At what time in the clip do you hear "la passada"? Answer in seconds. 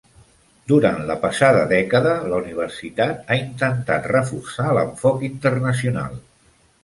1.09-1.59